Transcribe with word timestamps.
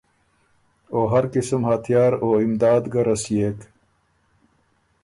او 0.93 1.01
هر 1.13 1.25
قسم 1.35 1.61
هتیار 1.69 2.11
او 2.23 2.29
امداد 2.43 2.83
ګۀ 2.93 3.01
رسيېک۔ 3.07 3.59